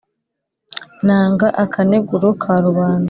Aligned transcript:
Nanga 1.05 1.47
akaneguro 1.63 2.27
ka 2.41 2.53
rubanda 2.63 2.99